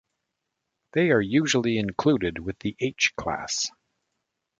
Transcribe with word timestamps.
They 0.93 1.11
are 1.11 1.21
usually 1.21 1.77
included 1.77 2.39
with 2.39 2.57
the 2.57 2.75
H 2.79 3.11
class. 3.15 3.69